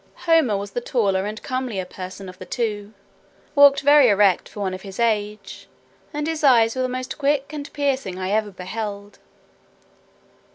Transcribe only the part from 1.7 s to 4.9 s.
person of the two, walked very erect for one of